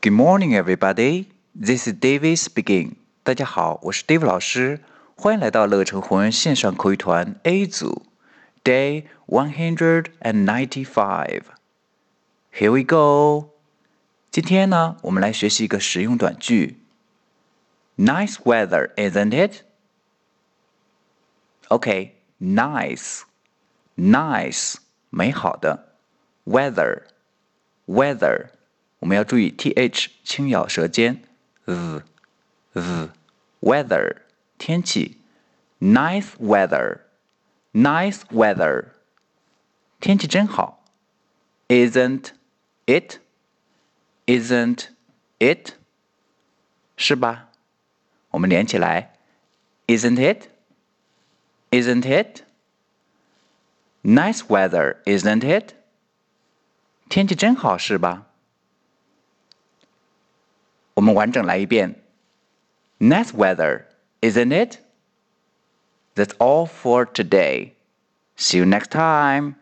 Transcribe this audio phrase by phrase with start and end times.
[0.00, 1.26] Good morning, everybody.
[1.54, 2.96] This is David speaking.
[3.22, 4.80] 大家好，我是 David 老师，
[5.16, 8.06] 欢迎来到乐成红人线上口语团 A 组，
[8.62, 11.42] Day one hundred and ninety-five.
[12.52, 13.50] Here we go.
[14.30, 16.80] 今天呢，我们来学习一个实用短句。
[17.96, 19.62] Nice weather, isn't it?
[21.68, 22.10] Okay,
[22.40, 23.22] nice,
[23.96, 24.74] nice，
[25.10, 25.94] 美好的，
[26.44, 27.04] weather,
[27.86, 28.48] weather，
[28.99, 31.23] 我们要注意 th 轻咬舌尖
[31.65, 32.01] ，v,
[32.73, 33.09] v,
[33.61, 34.17] weather，
[34.57, 35.17] 天气
[35.79, 36.99] ，nice weather,
[37.73, 38.87] nice weather，
[39.99, 40.83] 天气真好
[41.67, 42.31] ，isn't
[42.85, 43.19] it?
[44.25, 44.89] Isn't
[45.39, 45.73] it?
[46.97, 47.49] 是吧？
[48.31, 49.15] 我们连起来
[49.87, 50.49] ，Isn't it?
[51.71, 52.43] Isn't it?
[54.03, 55.73] Nice weather, isn't it?
[57.09, 58.28] 天气真好，是吧？
[60.98, 61.94] 我们完整来一遍。
[63.00, 63.84] Nice weather,
[64.20, 64.78] isn't it?
[66.14, 67.72] That's all for today.
[68.36, 69.56] See you next time.